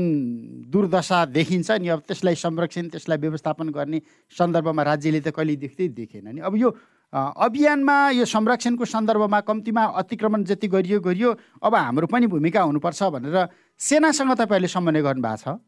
[0.68, 4.01] दुर्दशा देखिन्छ नि अब त्यसलाई संरक्षण त्यसलाई व्यवस्थापन गर्ने
[4.33, 6.70] सन्दर्भमा राज्यले त कहिले देख्दै देखेन नि। अब यो
[7.12, 13.37] अभियानमा यो संरक्षणको सन्दर्भमा कम्तीमा अतिक्रमण जति गरियो गरियो अब हाम्रो पनि भूमिका हुनुपर्छ भनेर
[13.81, 15.61] सेनासँग तपाईँहरूले समन्वय गर्नुभएको छ?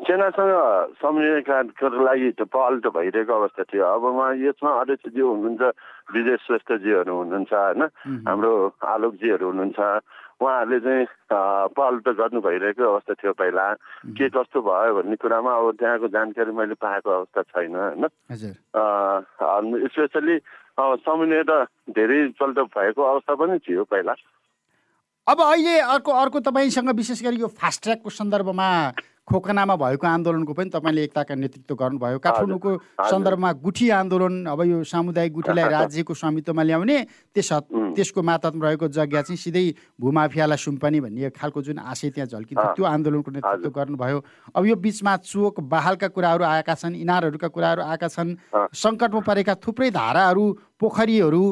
[0.00, 0.52] सेनासँग
[0.98, 1.60] सम्झिनेका
[2.02, 5.62] लागि पहल त भइरहेको अवस्था थियो। अब उहाँ यसमा अध्यक्षजी हुनुहुन्छ
[6.14, 7.82] विजय श्रेष्ठजीहरू हुनुहुन्छ होइन?
[8.26, 9.78] हाम्रो आलोकजीहरू हुनुहुन्छ
[10.44, 13.64] उहाँहरूले चाहिँ पहल त गर्नु भइरहेको अवस्था थियो पहिला।
[14.12, 18.04] के कस्तो भयो भन्ने कुरामा अब त्यहाँको जानकारी मैले पाएको अवस्था छैन होइन?
[19.88, 20.36] स्पेसली
[20.78, 21.52] समन्वय त
[21.96, 24.14] धेरैपल्ट भएको अवस्था पनि थियो पहिला।
[25.26, 28.68] अब अहिले अर्को अर्को तपाईँसँग विशेष गरी यो फास्ट ट्र्याकको सन्दर्भमा
[29.24, 32.70] खोकनामा भएको आन्दोलनको पनि तपाईँले एकताका नेतृत्व गर्नुभयो। काठमाडौँको
[33.08, 36.98] सन्दर्भमा गुठी आन्दोलन अब यो सामुदायिक गुठीलाई राज्यको स्वामित्वमा ल्याउने
[37.32, 37.50] त्यस
[37.96, 39.64] त्यसको मातहतमा रहेको जग्गा चाहिँ सिधै
[39.96, 44.18] भूमाफियालाई सुम्पने भन्ने खालको जुन आशय त्यहाँ झल्किन्छ त्यो आन्दोलनको नेतृत्व गर्नुभयो।
[44.54, 49.90] अब यो बिचमा चोक बहालका कुराहरू आएका छन् इनारहरूका कुराहरू आएका छन् सङ्कटमा परेका थुप्रै
[49.90, 50.44] धाराहरू
[50.76, 51.44] पोखरीहरू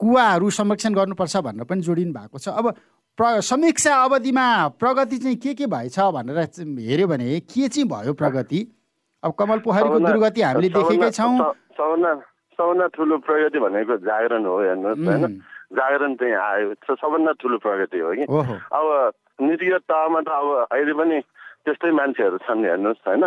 [0.00, 2.74] कुवाहरू संरक्षण गर्नुपर्छ भनेर पनि जोडिनु भएको छ। अब
[3.18, 8.60] प्र समीक्षा अवधिमा प्रगति चाहिँ के के भएछ भनेर हेऱ्यो भने के चाहिँ भयो प्रगति?
[9.22, 15.38] अब कमल पोखरीको दुर्गति हामीले देखेकै छौँ। सबभन्दा ठुलो प्रगति भनेको जागरण हो हेर्नुहोस् होइन?
[15.78, 18.24] जागरण चाहिँ आयो। सबभन्दा ठुलो प्रगति हो कि?
[18.26, 18.86] अब
[19.46, 21.20] नीतिगत तहमा त अब अहिले पनि
[21.64, 23.24] त्यस्तै मान्छेहरू छन् हेर्नुहोस् होइन?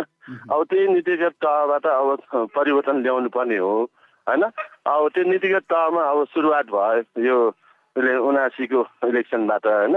[0.52, 2.08] अब त्यही नीतिगत तहबाट अब
[2.52, 3.72] परिवर्तन ल्याउनु पर्ने हो
[4.28, 4.42] होइन?
[4.44, 7.38] अब त्यो नीतिगत तहमा अब सुरुवात भयो यो
[7.98, 9.94] उनासीको इलेक्सनबाट होइन?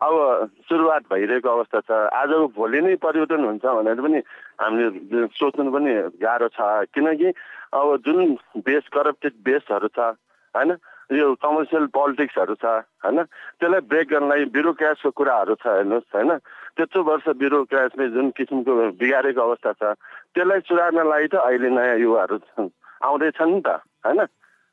[0.00, 0.14] अब
[0.68, 4.18] सुरुवात भइरहेको अवस्था छ। आजको भोलि नै परिवर्तन हुन्छ भनेर पनि
[4.60, 7.28] हामीले सोच्नु पनि गाह्रो छ। किनकि
[7.72, 8.18] अब जुन
[8.64, 10.16] बेस करप्टेड बेसहरू छ
[10.54, 10.76] होइन?
[11.12, 12.64] यो कमर्सियल पोलिटिक्सहरू छ
[13.04, 13.22] होइन?
[13.60, 16.32] त्यसलाई ब्रेक गर्नलाई ब्युरोक्रासको कुराहरू छ हेर्नुहोस् होइन?
[16.76, 19.82] त्यत्रो वर्ष ब्युरोक्रासले जुन किसिमको बिगारेको अवस्था छ
[20.32, 22.36] त्यसलाई सुधार्नलाई त अहिले नयाँ युवाहरू
[23.02, 23.68] आउँदैछन् नि त
[24.06, 24.24] होइन?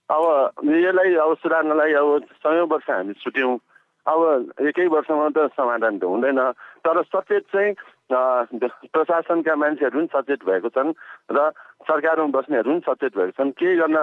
[0.09, 0.23] अब
[0.65, 3.57] यसलाई अब सुधार्नलाई अब सयौँ वर्ष हामी छुट्यौँ।
[4.05, 4.21] अब
[4.65, 6.41] एकै वर्षमा त समाधान त हुँदैन।
[6.81, 7.73] तर सचेत चाहिँ
[8.09, 10.97] प्रशासनका मान्छेहरू पनि सचेत भएको छन्
[11.29, 11.39] र
[11.85, 13.97] सरकारमा बस्नेहरू पनि सचेत भएको छन्। केही गर्न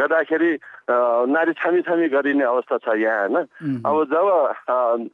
[0.00, 0.50] गर्दाखेरि
[1.28, 3.36] नारी छामी छामी गरिने अवस्था छ यहाँ होइन?
[3.84, 4.26] अब जब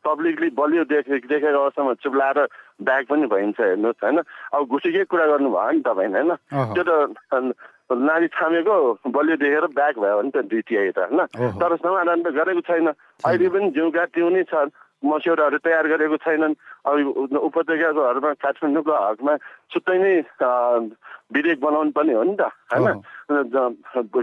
[0.07, 2.39] पब्लिकली बलियो देखे देखेको अवस्थामा चुप्लाएर
[2.87, 4.19] ब्याग पनि भइन्छ हेर्नुहोस् होइन?
[4.55, 6.31] अब घुसीकै कुरा गर्नुभयो नि तपाईँले होइन?
[6.79, 7.55] त्यो त
[7.91, 8.75] नारी छामेको
[9.11, 11.21] बलियो देखेर ब्याक भयो भने त डिटिआई त होइन?
[11.59, 12.89] तर समाधान त गरेको छैन।
[13.27, 16.97] अहिले पनि जिउका नै छ मस्यौदाहरू तयार गरेको छैनन्। अब
[17.33, 19.35] उपत्यकाकोहरूमा काठमाडौँको हकमा
[19.73, 20.13] छुट्टै नै
[21.33, 23.01] विधेयक बनाउनु पर्ने हो नि त होइन?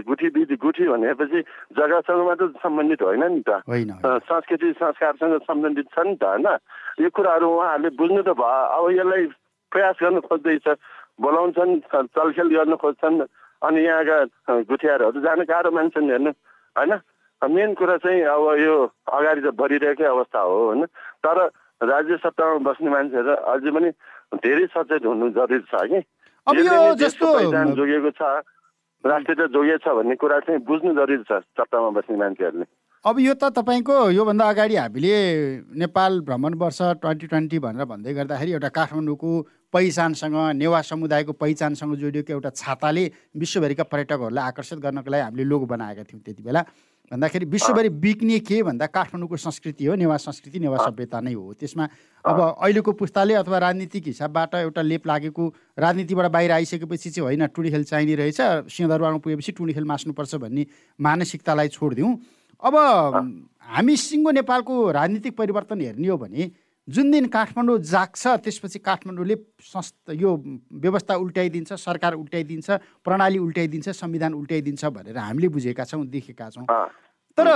[0.06, 1.40] गुठी विधि गुठी भनेपछि
[1.74, 3.58] जग्गासँग मात्र सम्बन्धित होइन नि त।
[4.30, 6.46] संस्कृति संस्कारसँग सम्बन्धित छ नि त होइन?
[7.02, 9.26] यो कुराहरू उहाँहरूले बुझ्नु त भयो। अब यसलाई
[9.74, 10.66] प्रयास गर्न खोज्दैछ
[11.18, 11.72] बोलाउँछन्
[12.14, 13.26] चलखेल गर्न खोज्छन्।
[13.62, 14.18] अनि यहाँका
[14.70, 16.30] गुठियारहरू जान गाह्रो मान्छन् हेर्नु।
[16.76, 16.92] होइन?
[17.42, 18.74] मेन कुरा चाहिँ अब यो
[19.06, 20.84] अगाडि त बढिरहेकै अवस्था हो होइन?
[21.22, 21.38] तर
[21.82, 23.90] राज्य सत्तामा बस्ने मान्छेहरू अझै पनि
[24.42, 26.00] धेरै सचेत हुनु जरुरी छ कि?
[26.46, 28.22] पहिचान जोगिएको छ
[29.04, 32.66] राष्ट्रियता जोगिएको छ भन्ने कुरा चाहिँ बुझ्नु जरुरी छ सत्तामा बस्ने मान्छेहरूले।
[33.04, 35.14] अब यो त तपाईँको योभन्दा अगाडि हामीले
[35.78, 39.30] नेपाल भ्रमण वर्ष ट्वेन्टी ट्वेन्टी भनेर भन्दै गर्दाखेरि एउटा काठमाडौँको
[39.72, 46.02] पहिचानसँग नेवा समुदायको पहिचानसँग जोडिएको एउटा छाताले विश्वभरिका पर्यटकहरूलाई आकर्षित गर्नको लागि हामीले लोगो बनाएका
[46.02, 46.62] थियौँ त्यति बेला।
[47.12, 51.84] भन्दाखेरि विश्वभरि बिक्ने के भन्दा काठमाडौँको संस्कृति हो नेवा संस्कृति नेवा सभ्यता नै हो। त्यसमा
[52.24, 55.44] अब अहिलेको पुस्ताले अथवा राजनीतिक हिसाबबाट एउटा लेप लागेको
[55.78, 60.66] राजनीतिबाट बाहिर आइसकेपछि चाहिँ होइन टुडी खेल चाहिने रहेछ सिंहदरबारमा पुगेपछि टुडी खेल मास्नुपर्छ भन्ने
[61.00, 62.12] मानसिकतालाई छोडिदिउँ।
[62.62, 62.74] अब
[63.72, 66.50] हामी सिङ्गो नेपालको राजनीतिक परिवर्तन हेर्ने हो भने
[66.88, 70.30] जुन दिन काठमाडौँ जाग्छ त्यसपछि काठमाडौँले संस्था यो
[70.72, 72.70] व्यवस्था उल्ट्याइदिन्छ सरकार उल्ट्याइदिन्छ
[73.04, 76.64] प्रणाली उल्ट्याइदिन्छ संविधान उल्ट्याइदिन्छ भनेर हामीले बुझेका छौँ देखेका छौँ।
[77.38, 77.48] तर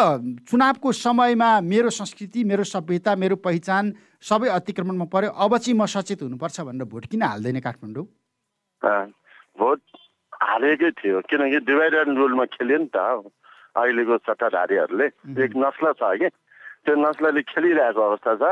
[0.46, 6.22] चुनावको समयमा मेरो संस्कृति मेरो सभ्यता मेरो पहिचान सबै अतिक्रमणमा पर्यो। अब चाहिँ म सचेत
[6.22, 8.04] हुनुपर्छ भनेर भोट किन हाल्दैन काठमाडौँ?
[9.58, 9.80] भोट
[10.42, 13.00] हालेकै थियो किनकि डिभाइड एन्ड रुलमा खेल्यो नि त
[13.80, 15.06] अहिलेको सत्ताधारीहरूले।
[15.40, 16.28] एक नस्ल छ कि?
[16.84, 18.44] त्यो नस्लले खेलिरहेको अवस्था छ।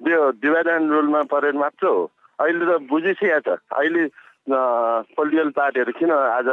[0.00, 4.02] त्यो डिभाइड एन्ड रुलमा परेर मात्र हो। अहिले त बुझिसकेको छ। अहिले
[4.46, 6.48] पोलिटिकल पार्टीहरू किन आज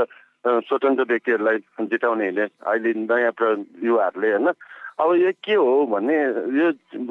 [0.68, 3.34] स्वतन्त्र व्यक्तिहरूलाई जिताउने अहिले नयाँ
[3.84, 4.48] युवाहरूले होइन?
[4.94, 6.16] अब यो के हो भन्ने
[6.60, 6.68] यो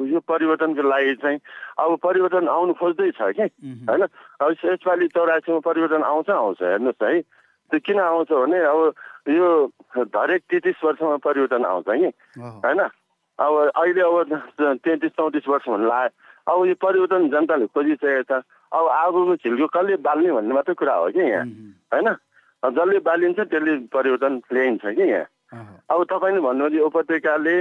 [0.07, 1.39] यो परिवर्तनको लागि चाहिँ
[1.79, 3.47] अब परिवर्तन आउनु खोज्दैछ कि?
[3.89, 4.03] होइन?
[4.41, 8.79] अब यसपालि चौरासीमा परिवर्तन आउँछ आउँछ। हेर्नुहोस् है। त्यो किन आउँछ भने अब
[9.29, 9.47] यो
[9.97, 12.09] हरेक तेत्तिस वर्षमा परिवर्तन आउँछ कि?
[12.39, 12.79] होइन?
[13.39, 14.15] अब अहिले अब
[14.83, 19.95] तेत्तिस चौतिस वर्ष भन्नु लाग्यो अब यो परिवर्तन जनताले खोजिसकेको छ। अब आगोको छिल्को कसले
[20.01, 21.45] बाल्ने भन्ने मात्रै कुरा हो कि यहाँ?
[21.93, 22.09] होइन?
[22.63, 25.27] जसले बालिन्छ त्यसले परिवर्तन ल्याइन्छ कि यहाँ?
[25.91, 27.55] अब तपाईँले भन्नुभयो उपत्यकाले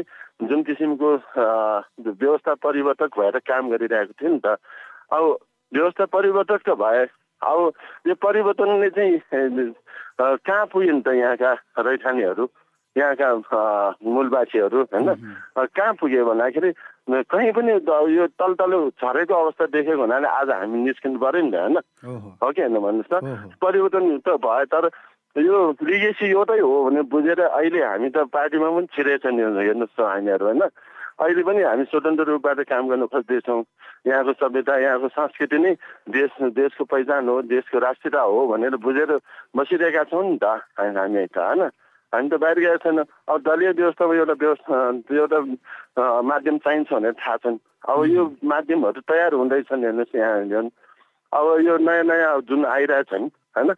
[0.49, 4.57] जुन किसिमको व्यवस्था परिवर्तक भएर काम गरिरहेको थियो नि त।
[5.13, 5.23] अब
[5.73, 7.05] व्यवस्था परिवर्तक त भए
[7.43, 7.59] अब
[8.09, 9.75] यो परिवर्तनले चाहिँ
[10.21, 12.49] कहाँ पुग्यो नि त यहाँका रैथानेहरू?
[12.97, 13.29] यहाँका
[14.05, 15.09] मूलवासीहरू होइन?
[15.59, 16.71] कहाँ पुग्यो भन्दाखेरि
[17.09, 17.73] कहीँ पनि
[18.13, 21.77] यो तल तल झरेको अवस्था देखेको हुनाले आज हामी निस्किनु पऱ्यो नि त होइन
[22.39, 24.89] हो कि होइन भन्नुहोस् त परिवर्तन त भयो तर
[25.37, 30.01] यो लिगेसी एउटै हो भने बुझेर अहिले हामी त पार्टीमा पनि छिरेछ नि हेर्नुहोस् त
[30.03, 33.61] हामीहरू होइन अहिले पनि हामी स्वतन्त्र रूपबाट काम गर्न खोज्दैछौँ
[34.07, 35.75] यहाँको सभ्यता यहाँको संस्कृति नै
[36.09, 39.19] देश देशको पहिचान हो देशको राष्ट्रियता हो भनेर बुझेर
[39.57, 41.71] बसिरहेका छौँ नि त हामी त होइन
[42.13, 44.77] हामी त बाहिर गएको छैन। अब दलीय व्यवस्थामा एउटा व्यवस्था
[45.17, 45.39] एउटा
[46.23, 47.57] माध्यम चाहिन्छ भनेर थाहा छन्।
[47.89, 50.69] अब यो माध्यमहरू तयार हुँदैछन् हेर्नुहोस् यहाँ झन्
[51.33, 53.71] अब यो नयाँ नयाँ जुन आइरहेछन् होइन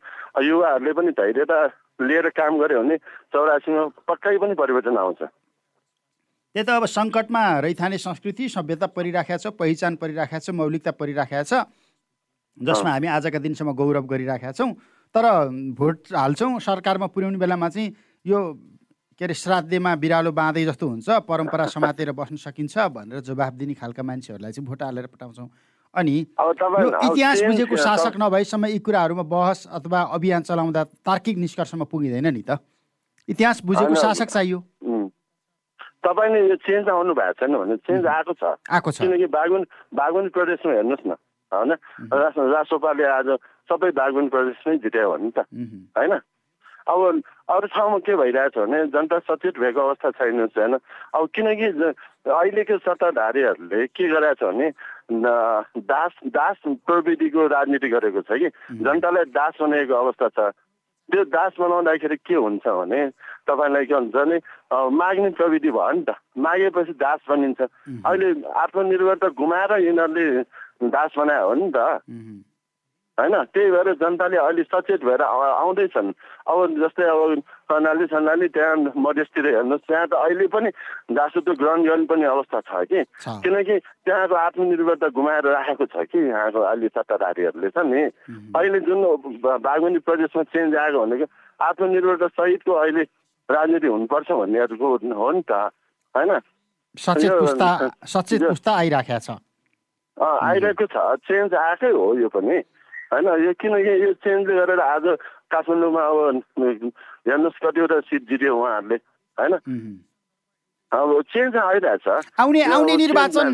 [0.44, 1.58] युवाहरूले पनि धैर्यता
[2.02, 2.96] लिएर काम गऱ्यो भने
[3.30, 9.96] चौरासीमा पक्कै पनि परिवर्तन आउँछ। त्यही त अब सङ्कटमा रैथाने संस्कृति सभ्यता परिराखेको छ पहिचान
[10.02, 11.62] परिराखेको छ मौलिकता परिराखेको छ
[12.58, 14.74] जसमा हामी आजका दिनसम्म गौरव गरिराखेका छौँ।
[15.14, 15.24] तर
[15.78, 17.90] भोट हाल्छौँ सरकारमा पुर्याउने बेलामा चाहिँ
[18.26, 18.40] यो
[19.20, 24.02] के अरे श्राद्धमा बिरालो बाँधे जस्तो हुन्छ परम्परा समातेर बस्न सकिन्छ भनेर जवाफ दिने खालका
[24.02, 25.48] मान्छेहरूलाई चाहिँ भोट हालेर पठाउँछौँ।
[25.94, 32.26] अनि यो इतिहास बुझेको शासक नभएसम्म यी कुराहरूमा बहस अथवा अभियान चलाउँदा तार्किक निष्कर्षमा पुगिँदैन
[32.32, 32.58] नि त।
[33.28, 34.58] इतिहास बुझेको शासक चाहियो।
[36.04, 39.62] तपाईँले यो चेन्ज आउनु भएको छैन भने चेन्ज आएको छ। आएको छ। किनकि बागुन
[39.94, 41.12] बागुन प्रदेशमा हेर्नुहोस् न
[41.52, 41.72] होइन?
[42.10, 43.28] रासोपाले आज
[43.70, 45.46] सबै बागुन प्रदेशमै जित्यो भने त
[45.96, 46.18] होइन?
[46.86, 51.66] अब अरू ठाउँमा के भइरहेछ भने जनता सचेत भएको अवस्था छैन छैन अब किनकि
[52.26, 54.70] अहिलेको सत्ताधारीहरूले के गरेछ भने
[55.12, 58.48] दास दास प्रविधिको राजनीति गरेको छ कि
[58.80, 60.52] जनतालाई दास बनाएको अवस्था छ
[61.08, 63.00] त्यो दास बनाउँदाखेरि के हुन्छ भने
[63.44, 64.38] तपाईँलाई के भन्छ भने
[64.94, 71.54] माग्ने प्रविधि भयो नि त मागेपछि दास बनिन्छ अहिले आत्मनिर्भरता गुमाएर यिनीहरूले दास बनायो हो
[71.54, 72.00] नि त
[73.14, 76.10] होइन त्यही भएर जनताले अहिले सचेत भएर आउँदैछन्।
[76.50, 80.70] अब जस्तै अब कर्णाली सन्नाली त्यहाँ मधेसतिर हेर्नुहोस् त्यहाँ त अहिले पनि
[81.14, 86.88] दासत्व ग्रहण गर्नुपर्ने अवस्था छ कि। किनकि त्यहाँको आत्मनिर्भरता गुमाएर राखेको छ कि यहाँको अहिले
[86.90, 88.02] सत्ताधारीहरूले छ नि।
[88.50, 88.98] अहिले जुन
[89.62, 91.26] बागमती प्रदेशमा चेन्ज आएको भनेको
[91.62, 93.02] आत्मनिर्भरता सहितको अहिले
[93.48, 95.70] राजनीति हुनुपर्छ भन्नेहरूको हो नि त
[96.14, 96.40] होइन?
[96.98, 99.38] सचेत पुस्ता आइरहेको छ।
[101.30, 102.58] चेन्ज आएकै हो यो पनि।
[103.12, 105.04] होइन यो किनकि यो चेन्जले गरेर आज
[105.52, 106.18] काठमाडौँमा अब
[106.58, 108.96] हेर्नुहोस् कतिवटा सिट जित्यो उहाँहरूले
[109.38, 109.54] होइन?
[110.92, 112.06] अब चेन्ज आइरहेछ
[112.40, 113.46] आउने आउने निर्वाचन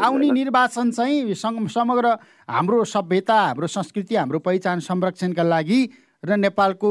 [0.00, 2.16] आउने निर्वाचन चाहिँ समग्र
[2.48, 5.80] हाम्रो सभ्यता हाम्रो संस्कृति हाम्रो पहिचान संरक्षणका लागि
[6.22, 6.90] र नेपालको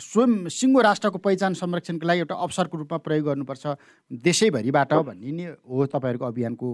[0.00, 3.64] स्वयं सिङ्गो राष्ट्रको पहिचान संरक्षणको लागि एउटा अवसरको रूपमा प्रयोग गर्नुपर्छ
[4.10, 6.68] देशैभरिबाट भन्ने नै हो तपाईँहरूको अभियानको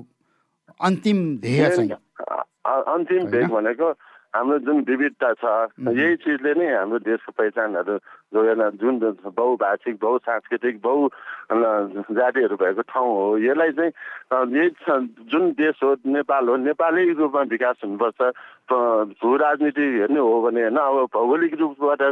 [0.81, 1.91] अन्तिम ध्येय चाहिँ।
[2.95, 3.89] अन्तिम ध्येय भनेको
[4.35, 5.53] हाम्रो जुन विविधता छ
[5.91, 7.97] यही चिजले नै हाम्रो देशको पहिचानहरू
[8.33, 11.09] जोडेर जुन बहुभाषिक बहुसांस्कृतिक बहु
[11.51, 13.91] जातिहरू भएको ठाउँ हो यसलाई चाहिँ
[14.55, 14.69] यही
[15.27, 18.31] जुन देश हो नेपाल हो नेपालै रूपमा विकास हुनुपर्छ
[18.69, 22.03] भू राजनीति हेर्ने हो भने होइन अब भौगोलिक रूपबाट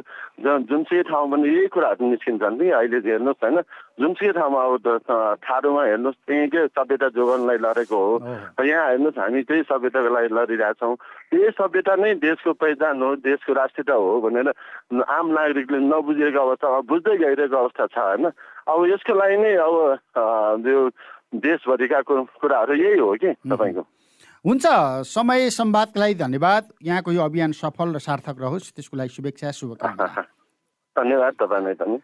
[0.40, 3.60] जुनसुकै ठाउँ पनि यही कुराहरू निस्किन्छन् नि अहिले हेर्नुहोस् होइन
[3.98, 10.14] जुनसुकै ठाउँमा अब ठाडोमा हेर्नुहोस् त्यहीँकै सभ्यता जोगाउनलाई लडेको हो यहाँ हेर्नुहोस् हामी त्यही सभ्यताको
[10.14, 10.94] लागि लडिरहेछौँ
[11.32, 14.52] यही सभ्यता नै देशको पहिचान हो देशको राष्ट्रियता हो भनेर
[15.08, 18.24] आम नागरिकले नबुझेको अवस्था बुझ्दै गइरहेको अवस्था छ होइन।
[18.68, 20.80] अब यसको लागि नै अब यो
[21.36, 23.82] देशभरिका कुराहरू यही हो कि तपाईँको?
[24.44, 24.64] हुन्छ
[25.04, 30.06] समय संवादको लागि धन्यवाद। यहाँको यो अभियान सफल र सार्थक रहोस् त्यसको लागि शुभेच्छा शुभकामना।
[30.98, 31.96] धन्यवाद तपाईँलाई पनि।